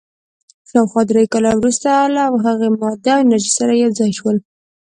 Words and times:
شاوخوا 0.69 1.01
درېلکه 1.09 1.31
کاله 1.33 1.51
وروسته 1.57 1.89
له 2.15 2.23
هغې، 2.45 2.67
ماده 2.81 3.11
او 3.15 3.21
انرژي 3.25 3.51
سره 3.59 3.73
یو 3.83 3.89
ځای 3.99 4.11
شول. 4.19 4.37